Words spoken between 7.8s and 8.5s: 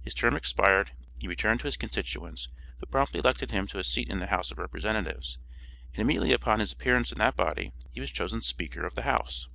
he was chosen